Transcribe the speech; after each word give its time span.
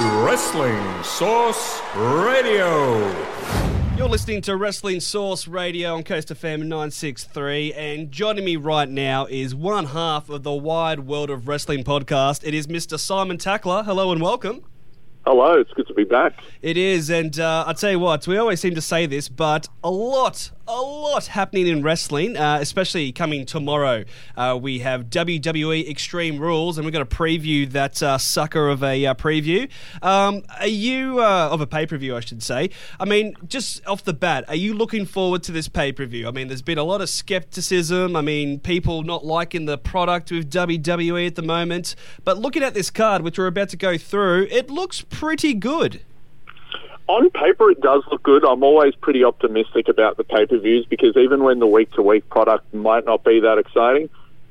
Wrestling 0.00 1.02
Source 1.02 1.80
Radio. 1.96 3.00
You're 3.96 4.08
listening 4.08 4.40
to 4.42 4.56
Wrestling 4.56 5.00
Source 5.00 5.48
Radio 5.48 5.96
on 5.96 6.04
Coast 6.04 6.28
FM 6.28 6.60
963, 6.66 7.72
and 7.72 8.12
joining 8.12 8.44
me 8.44 8.54
right 8.54 8.88
now 8.88 9.26
is 9.26 9.56
one 9.56 9.86
half 9.86 10.28
of 10.28 10.44
the 10.44 10.52
Wide 10.52 11.00
World 11.00 11.30
of 11.30 11.48
Wrestling 11.48 11.82
podcast. 11.82 12.46
It 12.46 12.54
is 12.54 12.68
Mr. 12.68 12.96
Simon 12.96 13.38
Tackler. 13.38 13.82
Hello 13.82 14.12
and 14.12 14.22
welcome. 14.22 14.62
Hello, 15.26 15.54
it's 15.54 15.72
good 15.72 15.88
to 15.88 15.94
be 15.94 16.04
back. 16.04 16.44
It 16.62 16.76
is, 16.76 17.10
and 17.10 17.36
uh, 17.40 17.64
I 17.66 17.72
tell 17.72 17.90
you 17.90 17.98
what, 17.98 18.24
we 18.28 18.38
always 18.38 18.60
seem 18.60 18.76
to 18.76 18.80
say 18.80 19.06
this, 19.06 19.28
but 19.28 19.66
a 19.82 19.90
lot, 19.90 20.52
a 20.68 20.80
lot 20.80 21.26
happening 21.26 21.66
in 21.66 21.82
wrestling, 21.82 22.36
uh, 22.36 22.58
especially 22.60 23.10
coming 23.10 23.46
tomorrow. 23.46 24.04
Uh, 24.36 24.58
we 24.60 24.80
have 24.80 25.06
WWE 25.06 25.88
Extreme 25.88 26.38
Rules, 26.38 26.76
and 26.76 26.86
we're 26.86 26.90
going 26.90 27.06
to 27.06 27.16
preview 27.16 27.68
that 27.72 28.02
uh, 28.02 28.18
sucker 28.18 28.68
of 28.68 28.84
a 28.84 29.06
uh, 29.06 29.14
preview. 29.14 29.68
Um, 30.02 30.42
are 30.60 30.66
you 30.66 31.20
uh, 31.20 31.48
of 31.50 31.62
a 31.62 31.66
pay 31.66 31.86
per 31.86 31.96
view, 31.96 32.14
I 32.14 32.20
should 32.20 32.42
say? 32.42 32.68
I 33.00 33.06
mean, 33.06 33.34
just 33.46 33.84
off 33.86 34.04
the 34.04 34.12
bat, 34.12 34.44
are 34.48 34.54
you 34.54 34.74
looking 34.74 35.06
forward 35.06 35.42
to 35.44 35.52
this 35.52 35.68
pay 35.68 35.90
per 35.90 36.04
view? 36.04 36.28
I 36.28 36.32
mean, 36.32 36.48
there's 36.48 36.62
been 36.62 36.78
a 36.78 36.84
lot 36.84 37.00
of 37.00 37.08
skepticism. 37.08 38.14
I 38.14 38.20
mean, 38.20 38.60
people 38.60 39.02
not 39.02 39.24
liking 39.24 39.64
the 39.64 39.78
product 39.78 40.30
with 40.30 40.50
WWE 40.50 41.26
at 41.26 41.34
the 41.34 41.42
moment, 41.42 41.96
but 42.24 42.36
looking 42.36 42.62
at 42.62 42.74
this 42.74 42.90
card, 42.90 43.22
which 43.22 43.38
we're 43.38 43.46
about 43.46 43.70
to 43.70 43.78
go 43.78 43.96
through, 43.96 44.48
it 44.50 44.70
looks 44.70 45.00
pretty 45.00 45.54
good. 45.54 46.02
On 47.08 47.30
paper, 47.30 47.70
it 47.70 47.80
does 47.80 48.02
look 48.10 48.22
good. 48.22 48.44
I'm 48.44 48.62
always 48.62 48.94
pretty 48.94 49.24
optimistic 49.24 49.88
about 49.88 50.18
the 50.18 50.24
pay 50.24 50.46
per 50.46 50.58
views 50.58 50.86
because 50.86 51.16
even 51.16 51.42
when 51.42 51.58
the 51.58 51.66
week 51.66 51.90
to 51.92 52.02
week 52.02 52.28
product 52.28 52.72
might 52.74 53.06
not 53.06 53.24
be 53.24 53.40
that 53.40 53.56
exciting, 53.56 54.10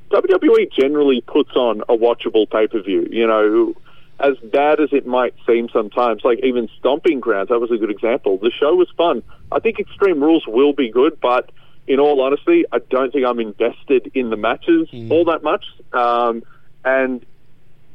WWE 0.10 0.72
generally 0.72 1.22
puts 1.22 1.52
on 1.56 1.82
a 1.82 1.96
watchable 1.96 2.50
pay 2.50 2.68
per 2.68 2.82
view. 2.82 3.08
You 3.12 3.28
know, 3.28 3.76
as 4.20 4.38
bad 4.52 4.80
as 4.80 4.90
it 4.92 5.06
might 5.06 5.36
seem 5.46 5.70
sometimes, 5.70 6.24
like 6.24 6.40
even 6.44 6.68
Stomping 6.80 7.20
Grounds, 7.20 7.50
that 7.50 7.60
was 7.60 7.70
a 7.70 7.78
good 7.78 7.92
example. 7.92 8.38
The 8.38 8.52
show 8.52 8.74
was 8.74 8.90
fun. 8.98 9.22
I 9.52 9.60
think 9.60 9.80
Extreme 9.80 10.22
Rules 10.22 10.48
will 10.48 10.74
be 10.74 10.90
good, 10.90 11.20
but 11.22 11.52
in 11.86 12.00
all 12.00 12.20
honesty, 12.22 12.66
I 12.72 12.80
don't 12.90 13.14
think 13.14 13.26
I'm 13.26 13.40
invested 13.40 14.12
in 14.16 14.32
the 14.32 14.36
matches 14.36 14.90
all 15.12 15.26
that 15.26 15.44
much. 15.44 15.66
Um, 15.94 16.44
and 16.84 17.24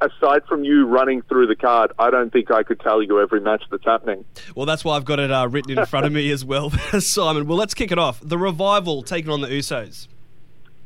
aside 0.04 0.44
from 0.46 0.64
you 0.64 0.86
running 0.86 1.22
through 1.22 1.46
the 1.46 1.56
card, 1.56 1.92
I 1.98 2.10
don't 2.10 2.32
think 2.32 2.50
I 2.50 2.62
could 2.62 2.80
tell 2.80 3.02
you 3.02 3.20
every 3.20 3.40
match 3.40 3.64
that's 3.70 3.84
happening. 3.84 4.24
Well, 4.54 4.66
that's 4.66 4.84
why 4.84 4.96
I've 4.96 5.04
got 5.04 5.18
it 5.18 5.30
uh, 5.30 5.48
written 5.48 5.78
in 5.78 5.86
front 5.86 6.06
of 6.06 6.12
me 6.12 6.30
as 6.30 6.44
well, 6.44 6.70
Simon. 7.00 7.46
Well, 7.46 7.58
let's 7.58 7.74
kick 7.74 7.92
it 7.92 7.98
off. 7.98 8.20
The 8.22 8.38
Revival 8.38 9.02
taking 9.02 9.30
on 9.30 9.40
the 9.40 9.48
Usos. 9.48 10.08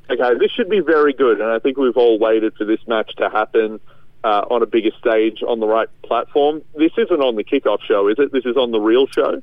Okay, 0.08 0.38
this 0.38 0.52
should 0.52 0.68
be 0.68 0.80
very 0.80 1.12
good, 1.12 1.40
and 1.40 1.50
I 1.50 1.58
think 1.58 1.76
we've 1.76 1.96
all 1.96 2.18
waited 2.18 2.54
for 2.54 2.64
this 2.64 2.78
match 2.86 3.14
to 3.16 3.28
happen 3.28 3.80
uh, 4.22 4.44
on 4.50 4.62
a 4.62 4.66
bigger 4.66 4.90
stage 4.98 5.42
on 5.46 5.60
the 5.60 5.66
right 5.66 5.88
platform. 6.02 6.62
This 6.76 6.92
isn't 6.96 7.20
on 7.20 7.36
the 7.36 7.44
kickoff 7.44 7.80
show, 7.82 8.08
is 8.08 8.16
it? 8.18 8.32
This 8.32 8.44
is 8.44 8.56
on 8.56 8.70
the 8.70 8.80
real 8.80 9.06
show. 9.06 9.42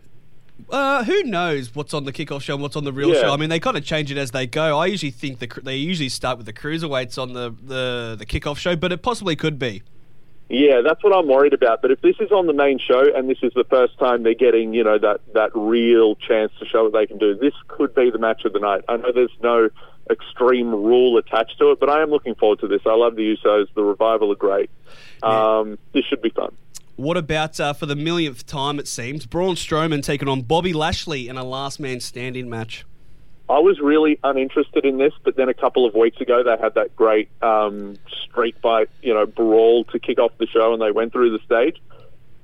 Uh, 0.70 1.04
who 1.04 1.24
knows 1.24 1.76
what's 1.76 1.94
on 1.94 2.06
the 2.06 2.14
kickoff 2.14 2.42
show 2.42 2.54
and 2.54 2.62
what's 2.62 2.76
on 2.76 2.84
the 2.84 2.94
real 2.94 3.10
Yeah. 3.14 3.22
show? 3.22 3.34
I 3.34 3.38
mean, 3.38 3.50
they 3.50 3.60
kind 3.60 3.78
of 3.78 3.84
change 3.84 4.12
it 4.12 4.18
as 4.18 4.32
they 4.32 4.48
go. 4.48 4.78
I 4.80 4.88
usually 4.88 5.12
think 5.12 5.40
the, 5.40 5.48
they 5.62 5.76
usually 5.76 6.10
start 6.10 6.38
with 6.38 6.46
the 6.46 6.54
cruiserweights 6.54 7.22
on 7.22 7.34
the, 7.34 7.54
the, 7.62 8.16
the 8.18 8.26
kickoff 8.26 8.58
show, 8.58 8.76
but 8.76 8.92
it 8.92 9.02
possibly 9.02 9.36
could 9.36 9.60
be. 9.60 9.84
Yeah, 10.50 10.82
that's 10.82 11.04
what 11.04 11.14
I'm 11.16 11.28
worried 11.28 11.54
about. 11.54 11.82
But 11.82 11.92
if 11.92 12.02
this 12.02 12.16
is 12.20 12.32
on 12.32 12.48
the 12.48 12.54
main 12.54 12.78
show 12.78 13.04
and 13.16 13.30
this 13.30 13.40
is 13.42 13.52
the 13.56 13.64
first 13.64 13.98
time 13.98 14.24
they're 14.24 14.34
getting, 14.36 14.74
you 14.74 14.84
know, 14.84 15.00
that, 15.00 15.22
that 15.34 15.52
real 15.56 16.16
chance 16.16 16.52
to 16.60 16.66
show 16.66 16.84
what 16.84 16.94
they 16.94 17.08
can 17.08 17.18
do, 17.18 17.34
this 17.36 17.54
could 17.68 17.96
be 17.96 18.10
the 18.12 18.20
match 18.20 18.46
of 18.46 18.54
the 18.54 18.60
night. 18.60 18.84
I 18.88 18.98
know 18.98 19.12
there's 19.12 19.32
no 19.42 19.70
extreme 20.12 20.70
rule 20.70 21.18
attached 21.18 21.58
to 21.60 21.72
it, 21.72 21.80
but 21.80 21.90
I 21.90 22.02
am 22.04 22.10
looking 22.10 22.36
forward 22.36 22.60
to 22.60 22.68
this. 22.68 22.82
I 22.86 22.94
love 22.96 23.16
the 23.16 23.36
Usos. 23.38 23.68
The 23.74 23.84
revival 23.84 24.32
are 24.32 24.36
great. 24.36 24.70
Um, 25.24 25.80
this 25.94 26.04
should 26.06 26.22
be 26.22 26.30
fun. 26.30 26.54
What 26.96 27.18
about 27.18 27.60
uh, 27.60 27.74
for 27.74 27.88
the 27.88 27.96
millionth 27.96 28.46
time, 28.46 28.78
it 28.78 28.88
seems, 28.88 29.26
Braun 29.26 29.56
Strowman 29.56 30.04
taking 30.04 30.28
on 30.28 30.44
Bobby 30.44 30.74
Lashley 30.74 31.28
in 31.28 31.38
a 31.38 31.44
last 31.44 31.80
man 31.80 32.00
standing 32.00 32.50
match? 32.50 32.86
I 33.50 33.60
was 33.60 33.80
really 33.80 34.20
uninterested 34.24 34.86
in 34.86 34.98
this, 34.98 35.14
but 35.24 35.36
then 35.36 35.50
a 35.50 35.54
couple 35.54 35.86
of 35.86 35.96
weeks 35.96 36.22
ago 36.22 36.44
they 36.44 36.56
had 36.62 36.76
that 36.76 36.96
great 36.96 37.30
um, 37.42 37.98
street 38.08 38.56
fight, 38.62 38.90
you 39.02 39.14
know, 39.14 39.26
brawl 39.26 39.86
to 39.86 40.00
kick 40.00 40.20
off 40.20 40.32
the 40.38 40.48
show, 40.48 40.72
and 40.74 40.82
they 40.82 40.92
went 40.92 41.12
through 41.12 41.32
the 41.32 41.44
stage. 41.44 41.82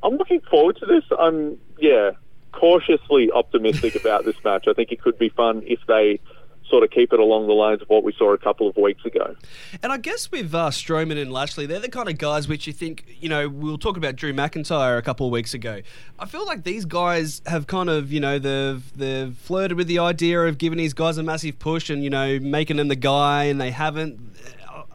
I'm 0.01 0.15
looking 0.15 0.41
forward 0.41 0.77
to 0.77 0.85
this. 0.85 1.03
I'm, 1.17 1.57
yeah, 1.77 2.11
cautiously 2.51 3.31
optimistic 3.31 3.95
about 3.95 4.25
this 4.25 4.35
match. 4.43 4.65
I 4.67 4.73
think 4.73 4.91
it 4.91 5.01
could 5.01 5.17
be 5.17 5.29
fun 5.29 5.63
if 5.65 5.79
they 5.87 6.19
sort 6.69 6.83
of 6.83 6.91
keep 6.91 7.11
it 7.13 7.19
along 7.19 7.47
the 7.47 7.53
lines 7.53 7.81
of 7.81 7.89
what 7.89 8.03
we 8.03 8.13
saw 8.13 8.33
a 8.33 8.37
couple 8.37 8.67
of 8.67 8.77
weeks 8.77 9.03
ago. 9.05 9.35
And 9.81 9.91
I 9.91 9.97
guess 9.97 10.31
with 10.31 10.53
uh, 10.53 10.69
Strowman 10.69 11.21
and 11.21 11.31
Lashley, 11.31 11.65
they're 11.65 11.79
the 11.79 11.89
kind 11.89 12.09
of 12.09 12.17
guys 12.17 12.47
which 12.47 12.67
you 12.67 12.73
think, 12.73 13.17
you 13.19 13.29
know, 13.29 13.49
we 13.49 13.71
were 13.71 13.77
talking 13.77 14.01
about 14.01 14.15
Drew 14.15 14.33
McIntyre 14.33 14.97
a 14.97 15.01
couple 15.01 15.25
of 15.25 15.31
weeks 15.31 15.53
ago. 15.53 15.81
I 16.19 16.25
feel 16.25 16.45
like 16.45 16.63
these 16.63 16.85
guys 16.85 17.41
have 17.45 17.67
kind 17.67 17.89
of, 17.89 18.11
you 18.11 18.19
know, 18.19 18.39
they've, 18.39 18.97
they've 18.97 19.35
flirted 19.35 19.77
with 19.77 19.87
the 19.87 19.99
idea 19.99 20.41
of 20.41 20.57
giving 20.57 20.77
these 20.77 20.93
guys 20.93 21.17
a 21.17 21.23
massive 21.23 21.59
push 21.59 21.89
and, 21.89 22.03
you 22.03 22.09
know, 22.09 22.39
making 22.39 22.77
them 22.77 22.87
the 22.87 22.95
guy, 22.95 23.45
and 23.45 23.59
they 23.59 23.71
haven't. 23.71 24.19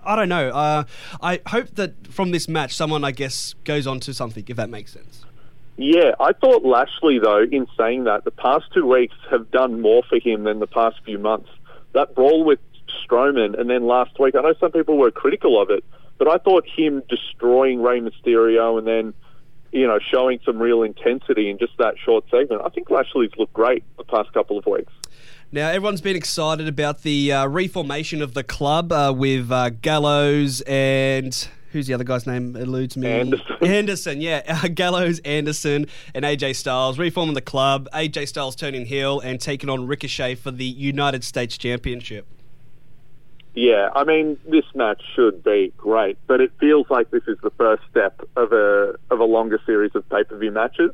I 0.06 0.16
don't 0.16 0.28
know. 0.28 0.50
Uh, 0.50 0.84
I 1.22 1.40
hope 1.46 1.74
that 1.76 2.06
from 2.08 2.30
this 2.30 2.46
match, 2.46 2.74
someone, 2.74 3.04
I 3.04 3.10
guess, 3.10 3.54
goes 3.64 3.86
on 3.86 4.00
to 4.00 4.12
something, 4.12 4.44
if 4.46 4.56
that 4.56 4.68
makes 4.68 4.92
sense. 4.92 5.24
Yeah, 5.76 6.12
I 6.20 6.32
thought 6.32 6.64
Lashley, 6.64 7.18
though, 7.18 7.42
in 7.50 7.66
saying 7.76 8.04
that, 8.04 8.24
the 8.24 8.30
past 8.30 8.66
two 8.72 8.86
weeks 8.86 9.16
have 9.30 9.50
done 9.50 9.80
more 9.80 10.02
for 10.08 10.18
him 10.18 10.44
than 10.44 10.60
the 10.60 10.66
past 10.66 10.96
few 11.04 11.18
months. 11.18 11.48
That 11.94 12.14
brawl 12.14 12.44
with 12.44 12.58
Strowman, 13.06 13.58
and 13.58 13.70
then 13.70 13.86
last 13.86 14.18
week, 14.18 14.34
I 14.34 14.42
know 14.42 14.54
some 14.60 14.72
people 14.72 14.98
were 14.98 15.10
critical 15.10 15.60
of 15.60 15.70
it, 15.70 15.84
but 16.18 16.28
I 16.28 16.38
thought 16.38 16.66
him 16.68 17.02
destroying 17.08 17.82
Rey 17.82 18.00
Mysterio 18.00 18.78
and 18.78 18.86
then, 18.86 19.14
you 19.72 19.86
know, 19.86 19.98
showing 19.98 20.40
some 20.44 20.58
real 20.58 20.82
intensity 20.82 21.50
in 21.50 21.58
just 21.58 21.72
that 21.78 21.94
short 22.04 22.24
segment. 22.30 22.62
I 22.64 22.68
think 22.68 22.90
Lashley's 22.90 23.32
looked 23.36 23.52
great 23.52 23.84
the 23.96 24.04
past 24.04 24.32
couple 24.32 24.58
of 24.58 24.66
weeks. 24.66 24.92
Now, 25.50 25.68
everyone's 25.68 26.00
been 26.00 26.16
excited 26.16 26.68
about 26.68 27.02
the 27.02 27.32
uh, 27.32 27.46
reformation 27.46 28.22
of 28.22 28.34
the 28.34 28.42
club 28.42 28.92
uh, 28.92 29.12
with 29.16 29.50
uh, 29.50 29.70
Gallows 29.70 30.60
and. 30.62 31.48
Who's 31.74 31.88
the 31.88 31.94
other 31.94 32.04
guy's 32.04 32.24
name? 32.24 32.54
Eludes 32.54 32.96
me. 32.96 33.10
Anderson. 33.10 33.56
Anderson, 33.62 34.20
yeah. 34.20 34.42
Uh, 34.64 34.68
Gallows, 34.68 35.18
Anderson, 35.24 35.86
and 36.14 36.24
AJ 36.24 36.54
Styles 36.54 36.96
reforming 36.96 37.34
the 37.34 37.40
club. 37.40 37.88
AJ 37.92 38.28
Styles 38.28 38.54
turning 38.54 38.86
heel 38.86 39.18
and 39.18 39.40
taking 39.40 39.68
on 39.68 39.88
Ricochet 39.88 40.36
for 40.36 40.52
the 40.52 40.64
United 40.64 41.24
States 41.24 41.58
Championship. 41.58 42.26
Yeah, 43.54 43.90
I 43.96 44.04
mean, 44.04 44.38
this 44.48 44.64
match 44.76 45.02
should 45.16 45.42
be 45.42 45.72
great, 45.76 46.16
but 46.28 46.40
it 46.40 46.52
feels 46.60 46.88
like 46.88 47.10
this 47.10 47.24
is 47.26 47.36
the 47.42 47.50
first 47.50 47.82
step 47.90 48.20
of 48.36 48.52
a 48.52 48.94
of 49.10 49.18
a 49.18 49.24
longer 49.24 49.60
series 49.66 49.90
of 49.96 50.08
pay 50.08 50.22
per 50.22 50.38
view 50.38 50.52
matches. 50.52 50.92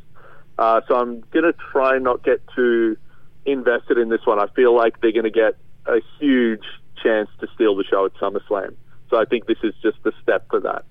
Uh, 0.58 0.80
so 0.88 0.94
I'm 0.96 1.20
going 1.32 1.44
to 1.44 1.54
try 1.72 1.96
and 1.96 2.04
not 2.04 2.24
get 2.24 2.40
too 2.56 2.96
invested 3.44 3.98
in 3.98 4.08
this 4.08 4.24
one. 4.24 4.40
I 4.40 4.46
feel 4.56 4.74
like 4.74 5.02
they're 5.02 5.12
going 5.12 5.24
to 5.24 5.30
get 5.30 5.56
a 5.84 6.00
huge 6.18 6.64
chance 7.02 7.28
to 7.40 7.48
steal 7.54 7.76
the 7.76 7.84
show 7.84 8.06
at 8.06 8.14
SummerSlam. 8.14 8.74
So 9.10 9.18
I 9.18 9.24
think 9.24 9.46
this 9.46 9.58
is 9.62 9.74
just 9.82 10.02
the 10.04 10.12
step 10.22 10.46
for 10.48 10.60
that. 10.60 10.84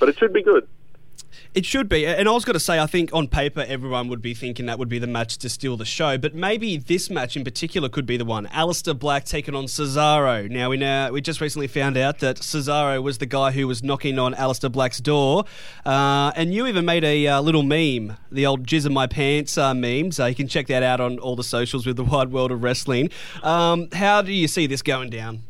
But 0.00 0.08
it 0.08 0.18
should 0.18 0.32
be 0.32 0.42
good. 0.42 0.66
It 1.54 1.64
should 1.64 1.88
be. 1.88 2.06
And 2.06 2.28
I 2.28 2.32
was 2.32 2.44
going 2.44 2.54
to 2.54 2.60
say, 2.60 2.78
I 2.78 2.86
think 2.86 3.14
on 3.14 3.28
paper, 3.28 3.64
everyone 3.66 4.08
would 4.08 4.20
be 4.20 4.34
thinking 4.34 4.66
that 4.66 4.78
would 4.78 4.88
be 4.88 4.98
the 4.98 5.06
match 5.06 5.38
to 5.38 5.48
steal 5.48 5.76
the 5.76 5.86
show. 5.86 6.18
But 6.18 6.34
maybe 6.34 6.76
this 6.76 7.08
match 7.08 7.36
in 7.36 7.44
particular 7.44 7.88
could 7.88 8.04
be 8.04 8.18
the 8.18 8.26
one. 8.26 8.46
Aleister 8.48 8.98
Black 8.98 9.24
taking 9.24 9.54
on 9.54 9.64
Cesaro. 9.64 10.50
Now, 10.50 10.68
we, 10.68 10.76
know, 10.76 11.10
we 11.12 11.22
just 11.22 11.40
recently 11.40 11.66
found 11.66 11.96
out 11.96 12.18
that 12.18 12.36
Cesaro 12.36 13.02
was 13.02 13.18
the 13.18 13.26
guy 13.26 13.52
who 13.52 13.66
was 13.66 13.82
knocking 13.82 14.18
on 14.18 14.34
Aleister 14.34 14.70
Black's 14.70 15.00
door. 15.00 15.44
Uh, 15.84 16.30
and 16.36 16.52
you 16.52 16.66
even 16.66 16.84
made 16.84 17.04
a 17.04 17.26
uh, 17.26 17.40
little 17.40 17.62
meme, 17.62 18.16
the 18.30 18.44
old 18.44 18.66
jizz 18.66 18.84
in 18.84 18.92
my 18.92 19.06
pants 19.06 19.56
uh, 19.56 19.72
memes. 19.72 20.18
You 20.18 20.34
can 20.34 20.48
check 20.48 20.66
that 20.66 20.82
out 20.82 21.00
on 21.00 21.18
all 21.18 21.36
the 21.36 21.44
socials 21.44 21.86
with 21.86 21.96
the 21.96 22.04
wide 22.16 22.32
world 22.32 22.52
of 22.52 22.62
wrestling. 22.62 23.10
Um, 23.42 23.88
how 23.92 24.20
do 24.20 24.32
you 24.32 24.48
see 24.48 24.66
this 24.66 24.82
going 24.82 25.08
down? 25.08 25.42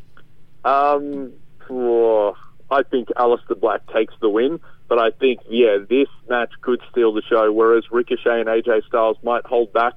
Um, 0.63 1.33
oh, 1.69 2.35
I 2.69 2.83
think 2.83 3.09
Aleister 3.09 3.59
Black 3.59 3.81
takes 3.93 4.13
the 4.21 4.29
win, 4.29 4.59
but 4.87 4.99
I 4.99 5.11
think, 5.11 5.41
yeah, 5.49 5.77
this 5.89 6.07
match 6.29 6.51
could 6.61 6.81
steal 6.91 7.13
the 7.13 7.21
show, 7.21 7.51
whereas 7.51 7.83
Ricochet 7.91 8.41
and 8.41 8.47
AJ 8.47 8.85
Styles 8.87 9.17
might 9.23 9.45
hold 9.45 9.71
back 9.73 9.93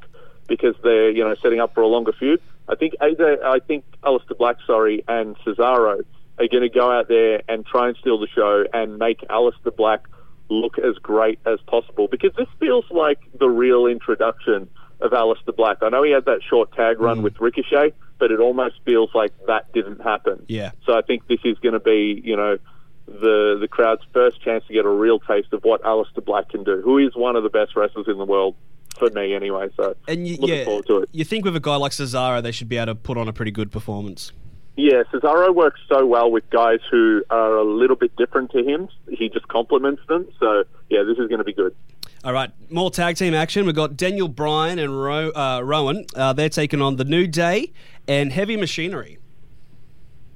because 0.46 0.74
they're, 0.82 1.10
you 1.10 1.24
know, 1.24 1.34
setting 1.42 1.60
up 1.60 1.74
for 1.74 1.82
a 1.82 1.86
longer 1.86 2.12
feud. 2.12 2.40
I 2.68 2.76
think 2.76 2.94
AJ, 3.00 3.42
I 3.42 3.58
think 3.60 3.84
Aleister 4.02 4.36
Black, 4.36 4.56
sorry, 4.66 5.04
and 5.08 5.36
Cesaro 5.38 6.02
are 6.38 6.48
going 6.48 6.62
to 6.62 6.68
go 6.68 6.90
out 6.90 7.08
there 7.08 7.42
and 7.48 7.66
try 7.66 7.88
and 7.88 7.96
steal 7.96 8.18
the 8.18 8.28
show 8.28 8.64
and 8.72 8.98
make 8.98 9.20
Aleister 9.28 9.74
Black 9.74 10.06
look 10.48 10.78
as 10.78 10.96
great 10.96 11.38
as 11.46 11.60
possible 11.66 12.08
because 12.08 12.32
this 12.36 12.48
feels 12.58 12.84
like 12.90 13.20
the 13.38 13.48
real 13.48 13.86
introduction 13.86 14.68
of 15.00 15.12
Aleister 15.12 15.54
Black. 15.56 15.78
I 15.82 15.88
know 15.88 16.02
he 16.02 16.10
had 16.10 16.24
that 16.26 16.40
short 16.48 16.72
tag 16.72 17.00
run 17.00 17.18
mm. 17.18 17.22
with 17.22 17.40
Ricochet, 17.40 17.92
but 18.20 18.30
it 18.30 18.38
almost 18.38 18.76
feels 18.84 19.10
like 19.14 19.32
that 19.48 19.72
didn't 19.72 20.00
happen. 20.02 20.44
Yeah. 20.46 20.70
So 20.86 20.96
I 20.96 21.02
think 21.02 21.26
this 21.26 21.40
is 21.44 21.58
going 21.58 21.72
to 21.72 21.80
be, 21.80 22.20
you 22.24 22.36
know, 22.36 22.58
the 23.06 23.56
the 23.60 23.66
crowd's 23.68 24.02
first 24.12 24.40
chance 24.40 24.64
to 24.68 24.72
get 24.72 24.84
a 24.84 24.88
real 24.88 25.18
taste 25.18 25.52
of 25.52 25.64
what 25.64 25.82
Aleister 25.82 26.24
Black 26.24 26.50
can 26.50 26.62
do, 26.62 26.80
who 26.82 26.98
is 26.98 27.16
one 27.16 27.34
of 27.34 27.42
the 27.42 27.48
best 27.50 27.74
wrestlers 27.74 28.06
in 28.06 28.18
the 28.18 28.24
world 28.24 28.54
for 28.98 29.10
me 29.10 29.34
anyway. 29.34 29.68
So 29.76 29.96
And 30.06 30.28
you, 30.28 30.36
looking 30.36 30.56
yeah, 30.58 30.64
forward 30.64 30.86
to 30.86 30.96
it. 30.98 31.08
you 31.12 31.24
think 31.24 31.44
with 31.44 31.56
a 31.56 31.60
guy 31.60 31.74
like 31.76 31.92
Cesaro, 31.92 32.40
they 32.42 32.52
should 32.52 32.68
be 32.68 32.76
able 32.76 32.86
to 32.86 32.94
put 32.94 33.16
on 33.16 33.26
a 33.26 33.32
pretty 33.32 33.50
good 33.50 33.72
performance. 33.72 34.32
Yeah, 34.76 35.02
Cesaro 35.12 35.52
works 35.54 35.80
so 35.88 36.06
well 36.06 36.30
with 36.30 36.48
guys 36.50 36.78
who 36.90 37.22
are 37.30 37.56
a 37.56 37.64
little 37.64 37.96
bit 37.96 38.14
different 38.16 38.50
to 38.52 38.62
him. 38.62 38.88
He 39.10 39.28
just 39.28 39.48
complements 39.48 40.02
them. 40.08 40.28
So 40.38 40.64
yeah, 40.88 41.02
this 41.02 41.18
is 41.18 41.26
going 41.28 41.38
to 41.38 41.44
be 41.44 41.52
good. 41.52 41.74
All 42.22 42.32
right, 42.34 42.50
more 42.70 42.90
tag 42.90 43.16
team 43.16 43.32
action. 43.32 43.64
We've 43.64 43.74
got 43.74 43.96
Daniel 43.96 44.28
Bryan 44.28 44.78
and 44.78 44.94
Ro- 45.02 45.30
uh, 45.30 45.62
Rowan. 45.64 46.04
Uh, 46.14 46.34
they're 46.34 46.50
taking 46.50 46.82
on 46.82 46.96
the 46.96 47.04
New 47.04 47.26
Day 47.26 47.72
and 48.10 48.32
Heavy 48.32 48.56
Machinery. 48.56 49.18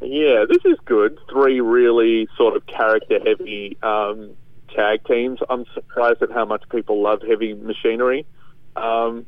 Yeah, 0.00 0.44
this 0.48 0.64
is 0.64 0.78
good. 0.84 1.18
Three 1.28 1.60
really 1.60 2.28
sort 2.36 2.54
of 2.54 2.64
character 2.66 3.18
heavy 3.18 3.76
um, 3.82 4.36
tag 4.72 5.04
teams. 5.04 5.40
I'm 5.50 5.64
surprised 5.74 6.22
at 6.22 6.30
how 6.30 6.44
much 6.44 6.62
people 6.68 7.02
love 7.02 7.22
heavy 7.28 7.52
machinery. 7.54 8.26
Um, 8.76 9.26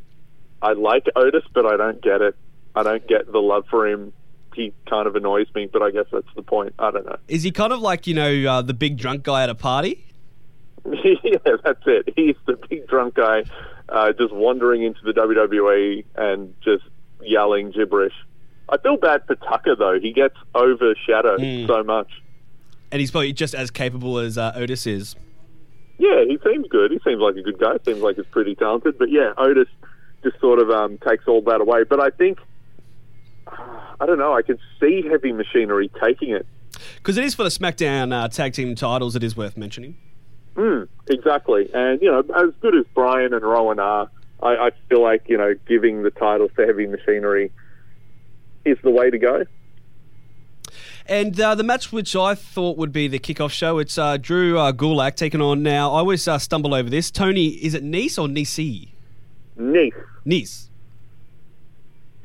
I 0.62 0.74
like 0.74 1.06
Otis, 1.16 1.42
but 1.54 1.66
I 1.66 1.76
don't 1.76 2.00
get 2.00 2.22
it. 2.22 2.36
I 2.76 2.84
don't 2.84 3.04
get 3.08 3.30
the 3.30 3.40
love 3.40 3.64
for 3.68 3.84
him. 3.84 4.12
He 4.54 4.72
kind 4.88 5.08
of 5.08 5.16
annoys 5.16 5.48
me, 5.54 5.68
but 5.70 5.82
I 5.82 5.90
guess 5.90 6.06
that's 6.12 6.32
the 6.36 6.42
point. 6.42 6.74
I 6.78 6.92
don't 6.92 7.04
know. 7.04 7.16
Is 7.26 7.42
he 7.42 7.50
kind 7.50 7.72
of 7.72 7.80
like, 7.80 8.06
you 8.06 8.14
know, 8.14 8.44
uh, 8.48 8.62
the 8.62 8.74
big 8.74 8.96
drunk 8.96 9.24
guy 9.24 9.42
at 9.42 9.50
a 9.50 9.56
party? 9.56 10.06
yeah, 10.84 11.38
that's 11.64 11.82
it. 11.86 12.12
He's 12.14 12.36
the 12.46 12.56
big 12.70 12.86
drunk 12.86 13.14
guy, 13.14 13.42
uh, 13.88 14.12
just 14.12 14.32
wandering 14.32 14.84
into 14.84 15.00
the 15.02 15.12
WWE 15.12 16.04
and 16.14 16.54
just 16.62 16.84
yelling 17.22 17.70
gibberish. 17.72 18.14
I 18.68 18.78
feel 18.78 18.96
bad 18.96 19.22
for 19.26 19.34
Tucker 19.36 19.76
though. 19.76 19.98
He 20.00 20.12
gets 20.12 20.34
overshadowed 20.54 21.40
Mm. 21.40 21.66
so 21.66 21.82
much. 21.84 22.08
And 22.92 23.00
he's 23.00 23.10
probably 23.10 23.32
just 23.32 23.54
as 23.54 23.70
capable 23.70 24.18
as 24.18 24.38
uh, 24.38 24.52
Otis 24.54 24.86
is. 24.86 25.16
Yeah, 25.98 26.24
he 26.26 26.38
seems 26.44 26.66
good. 26.68 26.90
He 26.90 26.98
seems 27.04 27.20
like 27.20 27.36
a 27.36 27.42
good 27.42 27.58
guy. 27.58 27.76
Seems 27.84 28.00
like 28.00 28.16
he's 28.16 28.26
pretty 28.26 28.54
talented. 28.54 28.98
But 28.98 29.10
yeah, 29.10 29.32
Otis 29.38 29.68
just 30.22 30.38
sort 30.40 30.58
of 30.60 30.70
um, 30.70 30.98
takes 30.98 31.24
all 31.26 31.40
that 31.42 31.60
away. 31.60 31.84
But 31.84 32.00
I 32.00 32.10
think 32.10 32.38
I 33.48 34.04
don't 34.06 34.18
know. 34.18 34.34
I 34.34 34.42
could 34.42 34.58
see 34.80 35.02
Heavy 35.08 35.32
Machinery 35.32 35.90
taking 36.02 36.30
it. 36.30 36.46
Because 36.96 37.16
it 37.16 37.24
is 37.24 37.34
for 37.34 37.42
the 37.44 37.48
SmackDown 37.48 38.12
uh, 38.12 38.28
tag 38.28 38.52
team 38.52 38.74
titles, 38.74 39.16
it 39.16 39.22
is 39.22 39.36
worth 39.36 39.56
mentioning. 39.56 39.96
Mm, 40.54 40.88
exactly. 41.08 41.70
And, 41.72 42.00
you 42.02 42.10
know, 42.10 42.20
as 42.34 42.52
good 42.60 42.76
as 42.76 42.84
Bryan 42.94 43.32
and 43.32 43.42
Rowan 43.42 43.78
are, 43.78 44.10
I, 44.42 44.48
I 44.56 44.70
feel 44.88 45.02
like, 45.02 45.22
you 45.28 45.38
know, 45.38 45.54
giving 45.66 46.02
the 46.02 46.10
titles 46.10 46.50
to 46.56 46.66
Heavy 46.66 46.86
Machinery 46.86 47.50
is 48.66 48.78
the 48.82 48.90
way 48.90 49.10
to 49.10 49.18
go. 49.18 49.44
And 51.08 51.38
uh, 51.40 51.54
the 51.54 51.62
match 51.62 51.92
which 51.92 52.16
I 52.16 52.34
thought 52.34 52.76
would 52.76 52.92
be 52.92 53.06
the 53.06 53.20
kickoff 53.20 53.50
show, 53.50 53.78
it's 53.78 53.96
uh, 53.96 54.16
Drew 54.16 54.58
uh, 54.58 54.72
Gulak 54.72 55.14
taking 55.14 55.40
on 55.40 55.62
now. 55.62 55.92
I 55.92 55.98
always 55.98 56.26
uh, 56.26 56.38
stumble 56.38 56.74
over 56.74 56.90
this. 56.90 57.10
Tony, 57.10 57.46
is 57.46 57.74
it 57.74 57.84
Nice 57.84 58.18
or 58.18 58.26
Nisi? 58.26 58.92
Nice. 59.56 59.92
Nice. 60.24 60.68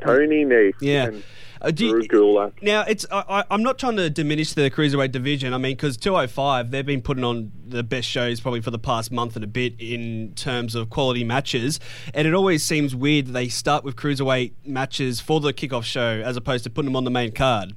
Tony 0.03 0.43
Nice. 0.45 0.73
Yeah. 0.81 1.05
And 1.05 1.23
Uh, 1.61 1.69
do 1.69 1.85
you-. 1.85 2.51
Now, 2.61 2.83
it's 2.87 3.05
I, 3.11 3.43
I'm 3.51 3.61
not 3.61 3.77
trying 3.77 3.95
to 3.97 4.09
diminish 4.09 4.53
the 4.53 4.71
cruiserweight 4.71 5.11
division. 5.11 5.53
I 5.53 5.57
mean, 5.57 5.73
because 5.73 5.95
205, 5.97 6.71
they've 6.71 6.85
been 6.85 7.01
putting 7.01 7.23
on 7.23 7.51
the 7.67 7.83
best 7.83 8.07
shows 8.07 8.41
probably 8.41 8.61
for 8.61 8.71
the 8.71 8.79
past 8.79 9.11
month 9.11 9.35
and 9.35 9.43
a 9.43 9.47
bit 9.47 9.75
in 9.79 10.33
terms 10.35 10.73
of 10.73 10.89
quality 10.89 11.23
matches. 11.23 11.79
And 12.13 12.27
it 12.27 12.33
always 12.33 12.63
seems 12.63 12.95
weird 12.95 13.27
that 13.27 13.33
they 13.33 13.47
start 13.47 13.83
with 13.83 13.95
cruiserweight 13.95 14.53
matches 14.65 15.19
for 15.19 15.39
the 15.39 15.53
kickoff 15.53 15.83
show 15.83 16.21
as 16.25 16.35
opposed 16.35 16.63
to 16.63 16.69
putting 16.69 16.87
them 16.87 16.95
on 16.95 17.03
the 17.03 17.11
main 17.11 17.31
card. 17.31 17.75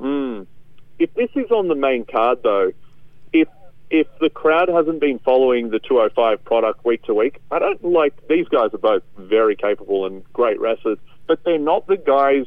Mm. 0.00 0.46
If 0.98 1.14
this 1.14 1.30
is 1.36 1.50
on 1.52 1.68
the 1.68 1.76
main 1.76 2.04
card, 2.04 2.40
though, 2.42 2.72
if 3.32 3.48
if 3.90 4.08
the 4.20 4.30
crowd 4.30 4.68
hasn't 4.68 5.00
been 5.00 5.20
following 5.20 5.70
the 5.70 5.78
205 5.78 6.44
product 6.44 6.84
week 6.84 7.04
to 7.04 7.14
week, 7.14 7.40
I 7.52 7.60
don't 7.60 7.84
like 7.84 8.26
these 8.28 8.48
guys 8.48 8.70
are 8.74 8.78
both 8.78 9.04
very 9.16 9.54
capable 9.54 10.04
and 10.04 10.24
great 10.32 10.60
wrestlers, 10.60 10.98
but 11.28 11.44
they're 11.44 11.58
not 11.58 11.86
the 11.86 11.96
guys 11.96 12.46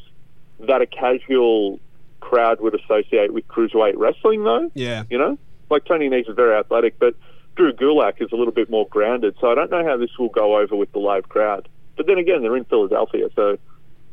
that 0.60 0.82
a 0.82 0.86
casual 0.86 1.80
crowd 2.20 2.60
would 2.62 2.76
associate 2.76 3.34
with 3.34 3.48
cruiserweight 3.48 3.94
wrestling, 3.96 4.44
though. 4.44 4.72
Yeah. 4.74 5.04
You 5.10 5.18
know, 5.18 5.38
like 5.70 5.86
Tony 5.86 6.10
Nese 6.10 6.30
is 6.30 6.36
very 6.36 6.56
athletic, 6.58 7.00
but 7.00 7.16
Drew 7.56 7.74
Gulak 7.74 8.22
is 8.22 8.32
a 8.32 8.36
little 8.36 8.54
bit 8.54 8.70
more 8.70 8.88
grounded. 8.88 9.36
So 9.40 9.52
I 9.52 9.56
don't 9.56 9.72
know 9.72 9.86
how 9.86 9.98
this 9.98 10.12
will 10.18 10.30
go 10.30 10.58
over 10.58 10.76
with 10.76 10.92
the 10.92 11.00
live 11.00 11.30
crowd. 11.30 11.68
But 11.96 12.08
then 12.08 12.18
again, 12.18 12.42
they're 12.42 12.56
in 12.56 12.66
Philadelphia, 12.66 13.30
so 13.36 13.58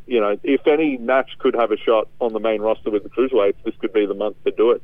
you 0.06 0.20
know, 0.20 0.38
if 0.43 0.67
any 0.67 0.99
match 0.99 1.31
could 1.38 1.55
have 1.55 1.70
a 1.70 1.76
shot 1.76 2.08
on 2.20 2.32
the 2.32 2.41
main 2.41 2.61
roster 2.61 2.91
with 2.91 3.02
the 3.02 3.08
cruiserweights, 3.08 3.56
this 3.64 3.75
could 3.79 3.93
be 3.93 4.06
the 4.06 4.14
month 4.14 4.37
to 4.44 4.50
do 4.50 4.73
it. 4.73 4.82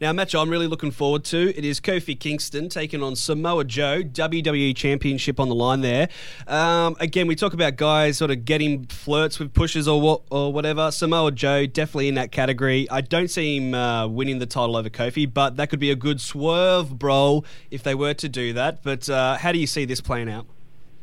Now, 0.00 0.10
a 0.10 0.14
match 0.14 0.34
I'm 0.34 0.50
really 0.50 0.66
looking 0.66 0.90
forward 0.90 1.24
to. 1.24 1.56
It 1.56 1.64
is 1.64 1.80
Kofi 1.80 2.18
Kingston 2.18 2.68
taking 2.68 3.02
on 3.02 3.16
Samoa 3.16 3.64
Joe, 3.64 4.02
WWE 4.02 4.76
Championship 4.76 5.40
on 5.40 5.48
the 5.48 5.54
line 5.54 5.80
there. 5.80 6.08
Um, 6.46 6.96
again, 7.00 7.26
we 7.26 7.34
talk 7.34 7.54
about 7.54 7.76
guys 7.76 8.18
sort 8.18 8.30
of 8.30 8.44
getting 8.44 8.84
flirts 8.86 9.38
with 9.38 9.54
pushes 9.54 9.88
or 9.88 10.00
what 10.00 10.22
or 10.30 10.52
whatever. 10.52 10.90
Samoa 10.90 11.32
Joe 11.32 11.66
definitely 11.66 12.08
in 12.08 12.14
that 12.16 12.30
category. 12.30 12.86
I 12.90 13.00
don't 13.00 13.28
see 13.28 13.56
him 13.56 13.74
uh, 13.74 14.06
winning 14.06 14.38
the 14.38 14.46
title 14.46 14.76
over 14.76 14.90
Kofi, 14.90 15.32
but 15.32 15.56
that 15.56 15.70
could 15.70 15.80
be 15.80 15.90
a 15.90 15.96
good 15.96 16.20
swerve, 16.20 16.98
bro, 16.98 17.44
if 17.70 17.82
they 17.82 17.94
were 17.94 18.14
to 18.14 18.28
do 18.28 18.52
that. 18.52 18.82
But 18.82 19.08
uh, 19.08 19.38
how 19.38 19.52
do 19.52 19.58
you 19.58 19.66
see 19.66 19.86
this 19.86 20.00
playing 20.00 20.28
out? 20.28 20.46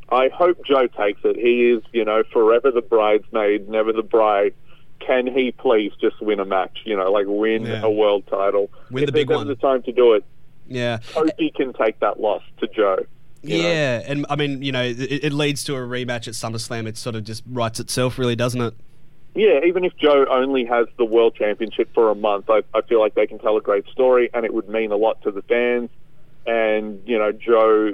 I 0.10 0.30
hope 0.30 0.64
Joe 0.66 0.86
takes 0.86 1.22
it. 1.24 1.36
He 1.36 1.72
is, 1.72 1.82
you 1.92 2.06
know, 2.06 2.24
forever 2.32 2.70
the 2.70 2.82
bridesmaid, 2.82 3.68
never 3.68 3.92
the 3.92 4.04
bride. 4.04 4.54
Can 5.00 5.28
he 5.28 5.52
please 5.52 5.92
just 6.00 6.22
win 6.22 6.40
a 6.40 6.46
match? 6.46 6.80
You 6.86 6.96
know, 6.98 7.12
like 7.12 7.26
win 7.28 7.66
Yeah. 7.66 7.82
a 7.84 7.90
world 7.90 8.26
title. 8.28 8.70
Win 8.92 9.04
if 9.04 9.08
the 9.08 9.12
big 9.12 9.30
one. 9.30 9.48
the 9.48 9.56
time 9.56 9.84
to 9.84 9.92
do 9.92 10.14
it, 10.14 10.24
Yeah. 10.68 11.00
Kofi 11.14 11.54
can 11.54 11.74
take 11.74 12.00
that 12.00 12.20
loss 12.20 12.42
to 12.60 12.68
Joe. 12.68 13.06
you 13.42 13.62
know. 13.62 13.68
Yeah, 13.70 14.02
and 14.06 14.26
I 14.30 14.38
mean, 14.38 14.62
you 14.62 14.72
know, 14.72 14.84
it, 14.84 15.00
it 15.26 15.34
leads 15.34 15.64
to 15.66 15.76
a 15.76 15.80
rematch 15.80 16.28
at 16.30 16.34
SummerSlam. 16.36 16.88
It 16.88 16.96
sort 16.98 17.16
of 17.16 17.26
just 17.26 17.44
writes 17.46 17.80
itself, 17.82 18.18
really, 18.18 18.38
doesn't 18.38 18.62
it? 18.62 18.74
Yeah, 19.36 19.60
even 19.66 19.84
if 19.84 19.92
Joe 19.98 20.26
only 20.30 20.64
has 20.66 20.86
the 20.98 21.04
world 21.06 21.36
championship 21.36 21.90
for 21.94 22.10
a 22.12 22.16
month, 22.16 22.50
I, 22.50 22.62
I 22.74 22.82
feel 22.84 23.02
like 23.02 23.16
they 23.16 23.28
can 23.28 23.40
tell 23.40 23.58
a 23.58 23.62
great 23.62 23.86
story, 23.88 24.30
and 24.34 24.46
it 24.46 24.54
would 24.54 24.70
mean 24.70 24.92
a 24.92 24.96
lot 24.96 25.22
to 25.24 25.32
the 25.32 25.42
fans. 25.42 25.90
And 26.46 27.02
you 27.06 27.18
know, 27.18 27.32
Joe 27.34 27.94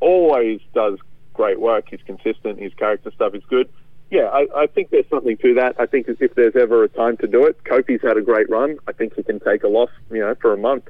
always 0.00 0.60
does 0.74 0.98
great 1.34 1.60
work. 1.60 1.86
He's 1.90 2.00
consistent. 2.06 2.60
His 2.60 2.72
character 2.74 3.10
stuff 3.14 3.34
is 3.34 3.42
good. 3.48 3.68
Yeah, 4.10 4.26
I, 4.26 4.46
I 4.54 4.66
think 4.66 4.90
there's 4.90 5.08
something 5.10 5.36
to 5.38 5.54
that. 5.54 5.76
I 5.80 5.86
think 5.86 6.06
if 6.08 6.34
there's 6.34 6.54
ever 6.54 6.84
a 6.84 6.88
time 6.88 7.16
to 7.18 7.26
do 7.26 7.44
it, 7.46 7.62
Kofi's 7.64 8.02
had 8.02 8.16
a 8.16 8.22
great 8.22 8.48
run. 8.48 8.78
I 8.86 8.92
think 8.92 9.14
he 9.14 9.22
can 9.22 9.40
take 9.40 9.64
a 9.64 9.68
loss, 9.68 9.90
you 10.10 10.20
know, 10.20 10.34
for 10.40 10.52
a 10.52 10.56
month. 10.56 10.88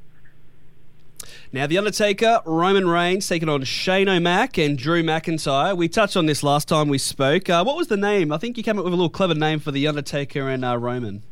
Now, 1.52 1.66
The 1.66 1.78
Undertaker, 1.78 2.40
Roman 2.44 2.86
Reigns 2.88 3.26
taking 3.26 3.48
on 3.48 3.64
Shane 3.64 4.08
O'Mac 4.08 4.58
and 4.58 4.76
Drew 4.76 5.02
McIntyre. 5.02 5.76
We 5.76 5.88
touched 5.88 6.16
on 6.16 6.26
this 6.26 6.42
last 6.42 6.68
time 6.68 6.88
we 6.88 6.98
spoke. 6.98 7.48
Uh, 7.48 7.64
what 7.64 7.76
was 7.76 7.88
the 7.88 7.96
name? 7.96 8.32
I 8.32 8.38
think 8.38 8.58
you 8.58 8.62
came 8.62 8.78
up 8.78 8.84
with 8.84 8.92
a 8.92 8.96
little 8.96 9.08
clever 9.08 9.34
name 9.34 9.60
for 9.60 9.70
The 9.70 9.86
Undertaker 9.86 10.48
and 10.48 10.64
uh, 10.64 10.76
Roman. 10.76 11.22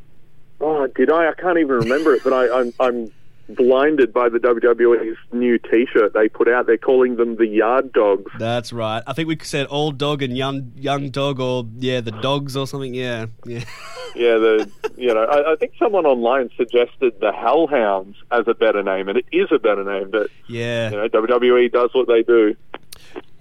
Oh, 0.61 0.87
did 0.87 1.11
I? 1.11 1.29
I 1.29 1.35
can't 1.35 1.59
even 1.59 1.77
remember 1.77 2.15
it, 2.15 2.25
but 2.25 2.33
I, 2.33 2.61
I'm, 2.61 2.73
I'm 2.81 3.13
blinded 3.49 4.13
by 4.13 4.29
the 4.29 4.39
WWE's 4.39 5.19
new 5.33 5.59
T-shirt 5.59 6.15
they 6.15 6.29
put 6.29 6.49
out. 6.49 6.67
They're 6.67 6.79
calling 6.79 7.17
them 7.17 7.37
the 7.37 7.47
Yard 7.47 7.93
Dogs. 7.93 8.31
That's 8.39 8.73
right. 8.73 9.03
I 9.07 9.13
think 9.13 9.29
we 9.29 9.39
said 9.43 9.67
old 9.71 9.99
dog 9.99 10.23
and 10.23 10.37
young 10.37 10.73
young 10.77 11.11
dog, 11.11 11.41
or 11.41 11.67
yeah, 11.79 12.01
the 12.01 12.13
dogs 12.13 12.57
or 12.57 12.67
something. 12.67 12.95
Yeah, 12.95 13.27
yeah. 13.45 13.65
Yeah, 14.17 14.39
the 14.39 14.71
you 14.97 15.13
know, 15.13 15.25
I, 15.25 15.55
I 15.55 15.57
think 15.57 15.73
someone 15.77 16.07
online 16.07 16.49
suggested 16.57 17.19
the 17.19 17.33
Hellhounds 17.33 18.15
as 18.31 18.47
a 18.47 18.55
better 18.55 18.81
name, 18.81 19.09
and 19.09 19.19
it 19.19 19.27
is 19.33 19.49
a 19.51 19.59
better 19.59 19.83
name. 19.83 20.11
But 20.13 20.31
yeah. 20.47 20.91
you 20.91 20.97
know, 20.97 21.09
WWE 21.09 21.73
does 21.73 21.91
what 21.95 22.07
they 22.07 22.23
do. 22.23 22.55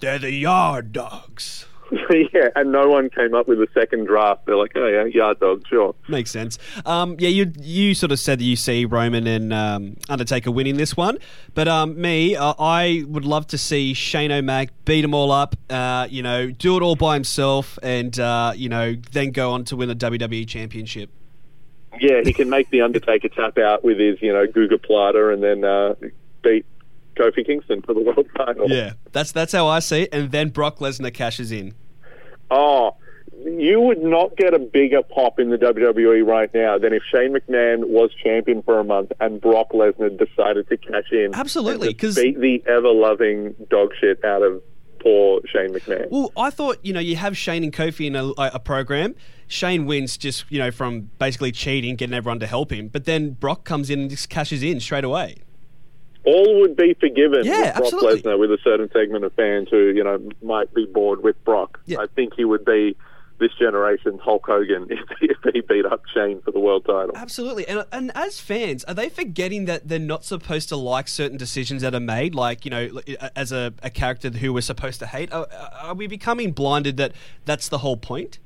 They're 0.00 0.18
the 0.18 0.32
yard 0.32 0.92
dogs. 0.92 1.66
yeah, 2.32 2.48
and 2.56 2.72
no 2.72 2.88
one 2.88 3.10
came 3.10 3.34
up 3.34 3.48
with 3.48 3.58
a 3.60 3.66
second 3.74 4.06
draft. 4.06 4.46
They're 4.46 4.56
like, 4.56 4.72
oh 4.74 4.86
yeah, 4.86 5.04
Yard 5.04 5.40
dog, 5.40 5.66
sure. 5.68 5.94
Makes 6.08 6.30
sense. 6.30 6.58
Um, 6.86 7.16
yeah, 7.18 7.28
you 7.28 7.52
you 7.60 7.94
sort 7.94 8.12
of 8.12 8.18
said 8.18 8.38
that 8.38 8.44
you 8.44 8.56
see 8.56 8.84
Roman 8.84 9.26
and 9.26 9.52
um, 9.52 9.96
Undertaker 10.08 10.50
winning 10.50 10.76
this 10.76 10.96
one, 10.96 11.18
but 11.54 11.68
um, 11.68 12.00
me, 12.00 12.36
uh, 12.36 12.54
I 12.58 13.04
would 13.08 13.24
love 13.24 13.46
to 13.48 13.58
see 13.58 13.94
Shane 13.94 14.32
O'Mac 14.32 14.70
beat 14.84 15.02
them 15.02 15.14
all 15.14 15.30
up. 15.30 15.56
Uh, 15.70 16.06
you 16.10 16.22
know, 16.22 16.50
do 16.50 16.76
it 16.76 16.82
all 16.82 16.96
by 16.96 17.14
himself, 17.14 17.78
and 17.82 18.18
uh, 18.18 18.52
you 18.54 18.68
know, 18.68 18.94
then 19.12 19.30
go 19.30 19.52
on 19.52 19.64
to 19.64 19.76
win 19.76 19.88
the 19.88 19.96
WWE 19.96 20.46
Championship. 20.48 21.10
Yeah, 22.00 22.22
he 22.24 22.32
can 22.32 22.50
make 22.50 22.70
the 22.70 22.82
Undertaker 22.82 23.28
tap 23.28 23.58
out 23.58 23.84
with 23.84 23.98
his 23.98 24.20
you 24.20 24.32
know 24.32 24.46
Gogoplata, 24.46 25.32
and 25.32 25.42
then 25.42 25.64
uh, 25.64 25.94
beat 26.42 26.66
Kofi 27.16 27.46
Kingston 27.46 27.82
for 27.82 27.94
the 27.94 28.00
world 28.00 28.26
title. 28.36 28.68
Yeah, 28.68 28.94
that's 29.12 29.32
that's 29.32 29.52
how 29.52 29.66
I 29.66 29.78
see 29.78 30.02
it. 30.02 30.08
And 30.12 30.30
then 30.30 30.50
Brock 30.50 30.78
Lesnar 30.78 31.12
cashes 31.12 31.52
in. 31.52 31.74
Oh, 32.50 32.96
you 33.44 33.80
would 33.80 34.02
not 34.02 34.36
get 34.36 34.54
a 34.54 34.58
bigger 34.58 35.02
pop 35.02 35.38
in 35.38 35.50
the 35.50 35.56
WWE 35.56 36.26
right 36.26 36.52
now 36.54 36.78
than 36.78 36.92
if 36.92 37.02
Shane 37.12 37.34
McMahon 37.34 37.88
was 37.88 38.10
champion 38.22 38.62
for 38.62 38.78
a 38.78 38.84
month 38.84 39.12
and 39.20 39.40
Brock 39.40 39.72
Lesnar 39.72 40.16
decided 40.16 40.68
to 40.68 40.76
cash 40.76 41.10
in. 41.12 41.34
Absolutely, 41.34 41.88
because 41.88 42.14
beat 42.14 42.38
the 42.40 42.62
ever 42.66 42.92
loving 42.92 43.54
dog 43.70 43.90
shit 44.00 44.24
out 44.24 44.42
of 44.42 44.62
poor 45.00 45.40
Shane 45.52 45.74
McMahon. 45.74 46.10
Well, 46.10 46.32
I 46.36 46.50
thought 46.50 46.78
you 46.82 46.92
know 46.92 47.00
you 47.00 47.16
have 47.16 47.36
Shane 47.36 47.64
and 47.64 47.72
Kofi 47.72 48.06
in 48.06 48.16
a, 48.16 48.32
a 48.38 48.60
program. 48.60 49.14
Shane 49.46 49.86
wins 49.86 50.16
just 50.16 50.44
you 50.50 50.58
know 50.58 50.70
from 50.70 51.10
basically 51.18 51.52
cheating, 51.52 51.96
getting 51.96 52.14
everyone 52.14 52.40
to 52.40 52.46
help 52.46 52.72
him. 52.72 52.88
But 52.88 53.04
then 53.04 53.32
Brock 53.32 53.64
comes 53.64 53.90
in 53.90 54.00
and 54.00 54.10
just 54.10 54.28
cashes 54.28 54.62
in 54.62 54.80
straight 54.80 55.04
away. 55.04 55.36
All 56.24 56.60
would 56.60 56.76
be 56.76 56.94
forgiven 56.94 57.44
Yeah, 57.44 57.58
with 57.58 57.74
Brock 57.74 57.84
absolutely. 57.84 58.22
Lesnar 58.22 58.38
with 58.38 58.50
a 58.52 58.58
certain 58.64 58.90
segment 58.92 59.24
of 59.24 59.32
fans 59.34 59.68
who, 59.70 59.92
you 59.94 60.02
know, 60.02 60.18
might 60.42 60.72
be 60.72 60.86
bored 60.86 61.22
with 61.22 61.42
Brock. 61.44 61.80
Yeah. 61.86 61.98
I 62.00 62.06
think 62.06 62.34
he 62.34 62.44
would 62.44 62.64
be 62.64 62.96
this 63.38 63.50
generation's 63.58 64.20
Hulk 64.20 64.46
Hogan 64.46 64.86
if, 64.90 65.00
if 65.20 65.54
he 65.54 65.60
beat 65.60 65.84
up 65.84 66.02
Shane 66.14 66.40
for 66.42 66.50
the 66.50 66.60
world 66.60 66.84
title. 66.86 67.12
Absolutely. 67.14 67.66
And, 67.68 67.84
and 67.92 68.12
as 68.14 68.40
fans, 68.40 68.84
are 68.84 68.94
they 68.94 69.08
forgetting 69.08 69.66
that 69.66 69.88
they're 69.88 69.98
not 69.98 70.24
supposed 70.24 70.68
to 70.70 70.76
like 70.76 71.08
certain 71.08 71.36
decisions 71.36 71.82
that 71.82 71.94
are 71.94 72.00
made? 72.00 72.34
Like, 72.34 72.64
you 72.64 72.70
know, 72.70 73.00
as 73.36 73.52
a, 73.52 73.74
a 73.82 73.90
character 73.90 74.30
who 74.30 74.52
we're 74.52 74.60
supposed 74.62 75.00
to 75.00 75.06
hate? 75.06 75.32
Are, 75.32 75.46
are 75.80 75.94
we 75.94 76.06
becoming 76.06 76.52
blinded 76.52 76.96
that 76.96 77.12
that's 77.44 77.68
the 77.68 77.78
whole 77.78 77.96
point? 77.96 78.38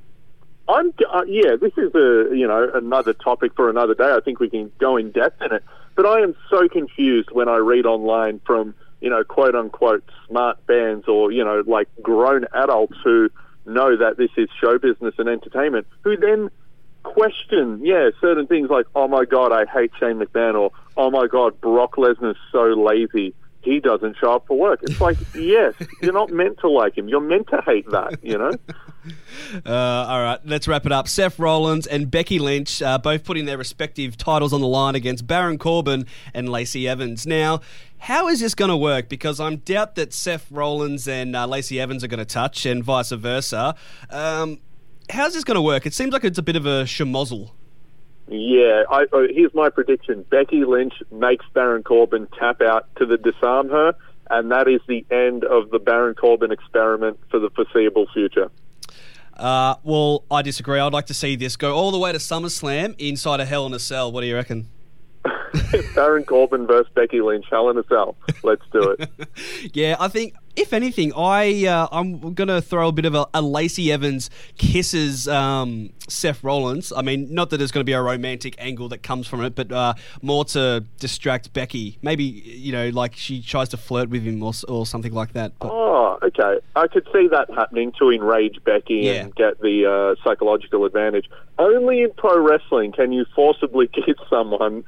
I'm, 0.69 0.93
uh, 1.11 1.23
yeah, 1.27 1.57
this 1.59 1.73
is 1.79 1.95
a 1.95 2.29
you 2.35 2.47
know 2.47 2.71
another 2.75 3.15
topic 3.15 3.53
for 3.57 3.71
another 3.71 3.95
day. 3.95 4.13
I 4.13 4.21
think 4.21 4.39
we 4.39 4.51
can 4.51 4.71
go 4.79 4.99
in 4.99 5.13
depth 5.13 5.41
in 5.41 5.55
it. 5.55 5.65
But 5.99 6.07
I 6.07 6.21
am 6.21 6.37
so 6.49 6.69
confused 6.69 7.31
when 7.33 7.49
I 7.49 7.57
read 7.57 7.85
online 7.85 8.40
from 8.47 8.73
you 9.00 9.11
know 9.11 9.25
quote 9.25 9.57
unquote 9.57 10.05
smart 10.28 10.64
bands 10.64 11.09
or 11.09 11.33
you 11.33 11.45
know 11.45 11.64
like 11.67 11.88
grown 12.00 12.45
adults 12.55 12.95
who 13.02 13.28
know 13.67 13.97
that 13.97 14.17
this 14.17 14.31
is 14.37 14.49
show 14.61 14.78
business 14.78 15.17
and 15.19 15.28
entertainment, 15.28 15.88
who 16.02 16.17
then 16.17 16.50
question 17.02 17.81
yeah 17.83 18.11
certain 18.21 18.47
things 18.47 18.71
like 18.71 18.87
oh 18.95 19.09
my 19.09 19.25
god 19.25 19.50
I 19.50 19.64
hate 19.67 19.90
Shane 19.99 20.21
McMahon 20.21 20.55
or 20.55 20.71
oh 20.97 21.11
my 21.11 21.26
god 21.26 21.61
Brock 21.61 21.97
Lesnar's 21.97 22.38
so 22.52 22.62
lazy 22.62 23.35
he 23.62 23.81
doesn't 23.81 24.17
show 24.17 24.33
up 24.33 24.47
for 24.47 24.57
work. 24.57 24.81
It's 24.83 25.00
like, 25.00 25.17
yes, 25.35 25.75
you're 26.00 26.12
not 26.12 26.31
meant 26.31 26.59
to 26.61 26.69
like 26.69 26.97
him. 26.97 27.09
You're 27.09 27.21
meant 27.21 27.49
to 27.49 27.61
hate 27.65 27.88
that, 27.91 28.19
you 28.23 28.38
know? 28.38 28.53
Uh, 29.65 29.73
all 29.73 30.21
right, 30.21 30.38
let's 30.45 30.69
wrap 30.69 30.85
it 30.85 30.93
up. 30.93 31.09
Seth 31.09 31.38
Rollins 31.38 31.87
and 31.87 32.11
Becky 32.11 32.38
Lynch 32.38 32.83
uh, 32.83 32.99
both 32.99 33.25
putting 33.25 33.47
their 33.47 33.57
respective 33.57 34.19
titles 34.19 34.53
on 34.53 34.61
the 34.61 34.67
line 34.67 34.95
against 34.95 35.27
Baron 35.27 35.57
Corbin 35.57 36.05
and 36.35 36.47
Lacey 36.50 36.87
Evans. 36.87 37.27
Now, 37.27 37.61
how 37.99 38.29
is 38.29 38.41
this 38.41 38.55
going 38.55 38.69
to 38.69 38.77
work? 38.77 39.09
Because 39.09 39.41
I'm 39.41 39.59
doubt 39.59 39.95
that 39.95 40.12
Seth 40.12 40.50
Rollins 40.50 41.09
and 41.09 41.35
uh, 41.35 41.47
Lacey 41.47 41.81
Evans 41.81 42.05
are 42.05 42.09
going 42.09 42.19
to 42.19 42.27
touch, 42.27 42.67
and 42.67 42.85
vice 42.85 43.11
versa. 43.11 43.75
Um, 44.11 44.59
how's 45.09 45.33
this 45.33 45.45
going 45.45 45.55
to 45.55 45.62
work? 45.62 45.87
It 45.87 45.95
seems 45.95 46.12
like 46.12 46.25
it's 46.25 46.38
a 46.38 46.43
bit 46.43 46.57
of 46.57 46.67
a 46.67 46.83
schmozzle. 46.83 47.53
Yeah, 48.29 48.83
I, 48.91 49.07
oh, 49.13 49.27
here's 49.31 49.55
my 49.55 49.71
prediction. 49.71 50.25
Becky 50.31 50.65
Lynch 50.65 50.95
makes 51.11 51.47
Baron 51.55 51.83
Corbin 51.83 52.29
tap 52.39 52.61
out 52.61 52.87
to 52.97 53.07
the 53.07 53.17
disarm 53.17 53.71
her, 53.71 53.95
and 54.29 54.51
that 54.51 54.69
is 54.69 54.81
the 54.87 55.05
end 55.11 55.45
of 55.45 55.71
the 55.71 55.79
Baron 55.79 56.15
Corbin 56.15 56.53
experiment 56.53 57.19
for 57.31 57.41
the 57.41 57.49
foreseeable 57.51 58.07
future. 58.13 58.51
Uh, 59.35 59.77
well, 59.83 60.25
I 60.31 60.43
disagree. 60.43 60.79
I'd 60.79 60.93
like 60.93 61.07
to 61.07 61.15
see 61.15 61.37
this 61.37 61.57
go 61.57 61.75
all 61.75 61.91
the 61.91 61.99
way 61.99 62.13
to 62.13 62.19
SummerSlam 62.19 62.97
inside 62.99 63.41
a 63.41 63.47
Hell 63.47 63.67
in 63.67 63.73
a 63.73 63.79
Cell. 63.79 64.13
What 64.13 64.23
do 64.23 64.27
you 64.27 64.35
reckon? 64.35 64.69
Baron 65.95 66.25
Corbin 66.25 66.67
versus 66.67 66.93
Becky 66.95 67.21
Lynch, 67.21 67.47
Hell 67.51 67.71
in 67.71 67.79
a 67.79 67.85
Cell. 67.85 68.17
Let's 68.43 68.65
do 68.73 68.97
it. 68.99 69.09
yeah, 69.73 69.97
I 69.99 70.09
think 70.09 70.35
if 70.59 70.73
anything, 70.73 71.12
I 71.17 71.67
uh, 71.67 71.88
I'm 71.93 72.35
gonna 72.35 72.61
throw 72.61 72.88
a 72.88 72.93
bit 72.93 73.05
of 73.05 73.15
a, 73.15 73.27
a 73.33 73.41
Lacey 73.41 73.93
Evans 73.93 74.29
kisses 74.57 75.29
um, 75.29 75.91
Seth 76.09 76.43
Rollins. 76.43 76.93
I 76.95 77.03
mean, 77.03 77.33
not 77.33 77.50
that 77.50 77.59
there's 77.59 77.71
going 77.71 77.83
to 77.83 77.88
be 77.88 77.93
a 77.93 78.03
romantic 78.03 78.57
angle 78.59 78.88
that 78.88 79.03
comes 79.03 79.27
from 79.27 79.45
it, 79.45 79.55
but 79.55 79.71
uh, 79.71 79.95
more 80.21 80.45
to 80.47 80.85
distract 80.99 81.53
Becky. 81.53 81.99
Maybe 82.03 82.25
you 82.25 82.73
know, 82.73 82.88
like 82.88 83.15
she 83.15 83.41
tries 83.41 83.69
to 83.71 83.77
flirt 83.77 84.11
with 84.11 84.25
him 84.25 84.43
or, 84.43 84.53
or 84.69 84.85
something 84.85 85.12
like 85.12 85.33
that. 85.35 85.53
But. 85.59 85.71
Oh, 85.73 86.19
okay. 86.23 86.61
I 86.75 86.88
could 86.88 87.07
see 87.12 87.29
that 87.29 87.49
happening 87.55 87.93
to 88.00 88.11
enrage 88.11 88.62
Becky 88.65 89.03
yeah. 89.05 89.12
and 89.12 89.35
get 89.35 89.61
the 89.61 89.87
uh, 89.87 90.23
psychological 90.25 90.85
advantage. 90.85 91.27
Only 91.59 92.03
in 92.03 92.11
pro 92.17 92.38
wrestling 92.41 92.93
can 92.93 93.12
you 93.12 93.25
forcibly 93.35 93.87
kiss 93.95 94.17
someone 94.29 94.85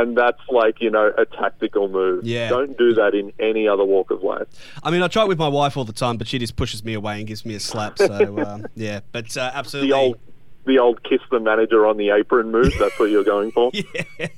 and 0.00 0.16
that's 0.16 0.40
like 0.50 0.80
you 0.80 0.90
know 0.90 1.12
a 1.16 1.24
tactical 1.24 1.88
move. 1.88 2.24
Yeah. 2.24 2.48
Don't 2.48 2.76
do 2.76 2.94
that 2.94 3.14
in 3.14 3.32
any 3.38 3.68
other 3.68 3.84
walk 3.84 4.10
of 4.10 4.22
life. 4.22 4.48
I 4.82 4.90
mean, 4.90 5.02
I 5.02 5.08
try 5.08 5.22
it 5.22 5.28
with 5.28 5.38
my 5.38 5.48
wife 5.48 5.76
all 5.76 5.84
the 5.84 5.92
time, 5.92 6.16
but 6.16 6.26
she 6.26 6.38
just 6.38 6.56
pushes 6.56 6.84
me 6.84 6.94
away 6.94 7.18
and 7.18 7.26
gives 7.26 7.44
me 7.44 7.54
a 7.54 7.60
slap. 7.60 7.98
So 7.98 8.38
um, 8.46 8.66
yeah, 8.74 9.00
but 9.12 9.36
uh, 9.36 9.50
absolutely. 9.54 9.90
The 9.90 9.96
old 9.96 10.18
the 10.66 10.78
old 10.78 11.02
kiss 11.02 11.20
the 11.30 11.40
manager 11.40 11.86
on 11.86 11.96
the 11.96 12.10
apron 12.10 12.50
move. 12.50 12.72
That's 12.78 12.98
what 12.98 13.10
you're 13.10 13.24
going 13.24 13.52
for. 13.52 13.70
yeah. 13.74 14.30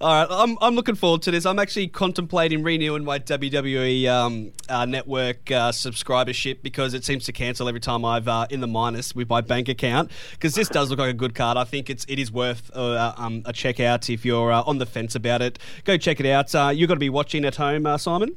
All 0.00 0.12
right. 0.12 0.26
I'm, 0.30 0.58
I'm 0.60 0.74
looking 0.74 0.94
forward 0.94 1.22
to 1.22 1.30
this. 1.30 1.46
I'm 1.46 1.58
actually 1.58 1.88
contemplating 1.88 2.62
renewing 2.62 3.04
my 3.04 3.18
WWE 3.18 4.06
um, 4.08 4.52
uh, 4.68 4.84
network 4.84 5.50
uh, 5.50 5.72
subscribership 5.72 6.62
because 6.62 6.94
it 6.94 7.04
seems 7.04 7.24
to 7.24 7.32
cancel 7.32 7.68
every 7.68 7.80
time 7.80 8.04
I've 8.04 8.28
uh, 8.28 8.46
in 8.50 8.60
the 8.60 8.66
minus 8.66 9.14
with 9.14 9.28
my 9.28 9.40
bank 9.40 9.68
account. 9.68 10.10
Because 10.32 10.54
this 10.54 10.68
does 10.68 10.90
look 10.90 10.98
like 10.98 11.10
a 11.10 11.14
good 11.14 11.34
card. 11.34 11.56
I 11.56 11.64
think 11.64 11.88
it's 11.88 12.04
it 12.08 12.18
is 12.18 12.30
worth 12.30 12.70
uh, 12.74 13.14
um, 13.16 13.42
a 13.46 13.52
check 13.52 13.80
out 13.80 14.10
if 14.10 14.24
you're 14.24 14.52
uh, 14.52 14.62
on 14.62 14.78
the 14.78 14.86
fence 14.86 15.14
about 15.14 15.42
it. 15.42 15.58
Go 15.84 15.96
check 15.96 16.20
it 16.20 16.26
out. 16.26 16.54
Uh, 16.54 16.70
you're 16.74 16.88
going 16.88 16.96
to 16.96 17.00
be 17.00 17.10
watching 17.10 17.44
at 17.44 17.56
home, 17.56 17.86
Simon. 17.98 18.36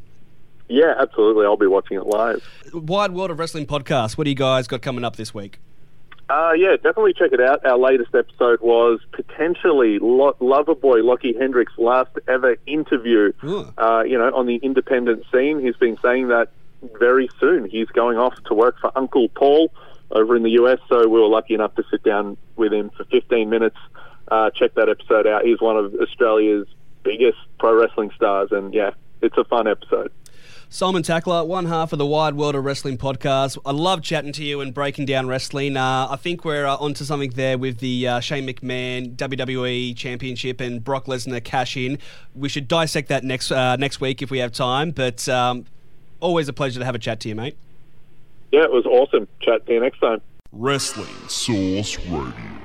Yeah, 0.70 0.94
absolutely. 1.00 1.46
I'll 1.46 1.58
be 1.58 1.68
watching 1.68 1.98
it 1.98 2.06
live. 2.06 2.48
Wide 2.74 3.12
World 3.12 3.32
of 3.32 3.40
Wrestling 3.40 3.66
podcast. 3.66 4.18
What 4.18 4.26
do 4.26 4.30
you 4.30 4.36
guys 4.36 4.68
got 4.68 4.84
coming 4.84 5.04
up 5.04 5.16
this 5.16 5.34
week? 5.34 5.60
Uh, 6.30 6.52
yeah, 6.56 6.76
definitely 6.76 7.14
check 7.14 7.32
it 7.34 7.42
out. 7.42 7.66
Our 7.66 7.78
latest 7.78 8.14
episode 8.14 8.62
was 8.62 9.00
potentially 9.12 9.98
Lo- 10.00 10.36
Loverboy 10.40 11.04
Lockie 11.04 11.34
Hendricks' 11.34 11.74
last 11.78 12.12
ever 12.28 12.56
interview. 12.68 13.34
Uh, 13.78 14.04
you 14.04 14.18
know, 14.18 14.32
on 14.36 14.46
the 14.46 14.58
independent 14.58 15.24
scene, 15.32 15.60
he's 15.60 15.76
been 15.76 15.98
saying 16.04 16.28
that 16.28 16.50
very 17.00 17.30
soon 17.40 17.68
he's 17.68 17.88
going 17.88 18.18
off 18.18 18.36
to 18.46 18.54
work 18.54 18.80
for 18.80 18.96
Uncle 18.96 19.28
Paul 19.30 19.72
over 20.12 20.36
in 20.36 20.44
the 20.44 20.52
US. 20.62 20.80
So 20.88 21.08
we 21.08 21.20
were 21.20 21.28
lucky 21.28 21.56
enough 21.56 21.74
to 21.76 21.84
sit 21.90 22.04
down 22.04 22.38
with 22.56 22.74
him 22.74 22.92
for 22.92 23.06
15 23.06 23.50
minutes. 23.50 23.78
Uh, 24.28 24.52
check 24.52 24.76
that 24.76 24.88
episode 24.88 25.26
out. 25.26 25.44
He's 25.44 25.60
one 25.60 25.78
of 25.78 25.96
Australia's 25.96 26.68
biggest 27.04 27.40
pro 27.58 27.74
wrestling 27.74 28.12
stars, 28.16 28.52
and 28.52 28.74
yeah, 28.74 28.92
it's 29.22 29.38
a 29.38 29.44
fun 29.46 29.68
episode. 29.68 30.12
Simon 30.72 31.02
Tackler, 31.02 31.44
one 31.46 31.66
half 31.66 31.94
of 31.94 31.98
the 31.98 32.06
Wide 32.06 32.36
World 32.36 32.54
of 32.54 32.64
Wrestling 32.64 33.00
podcast. 33.00 33.58
I 33.66 33.72
love 33.72 34.04
chatting 34.04 34.32
to 34.34 34.44
you 34.44 34.62
and 34.62 34.72
breaking 34.72 35.08
down 35.08 35.28
wrestling. 35.28 35.76
Uh, 35.76 36.08
I 36.12 36.16
think 36.16 36.46
we're 36.46 36.68
uh, 36.68 36.76
onto 36.76 37.04
something 37.04 37.32
there 37.32 37.58
with 37.58 37.80
the 37.80 38.08
uh, 38.08 38.20
Shane 38.20 38.48
McMahon 38.48 39.16
WWE 39.16 39.98
Championship 39.98 40.62
and 40.62 40.84
Brock 40.84 41.06
Lesnar 41.06 41.44
cash 41.44 41.76
in. 41.76 41.98
We 42.36 42.50
should 42.50 42.68
dissect 42.68 43.10
that 43.10 43.24
next 43.24 43.52
uh, 43.52 43.78
next 43.78 44.00
week 44.00 44.22
if 44.22 44.30
we 44.30 44.38
have 44.38 44.52
time. 44.52 44.92
But 44.92 45.28
um, 45.28 45.66
always 46.20 46.48
a 46.48 46.54
pleasure 46.54 46.80
to 46.80 46.86
have 46.86 46.94
a 46.94 47.00
chat 47.00 47.20
to 47.22 47.30
you, 47.30 47.36
mate. 47.36 47.58
Yeah, 48.52 48.64
it 48.64 48.72
was 48.72 48.86
awesome. 48.86 49.28
Chat 49.42 49.66
to 49.66 49.74
you 49.74 49.80
next 49.80 50.00
time. 50.00 50.22
Wrestling 50.52 51.08
Source 51.28 51.98
Radio. 52.06 52.59